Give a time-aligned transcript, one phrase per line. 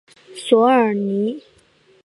[0.33, 1.43] 索尔尼。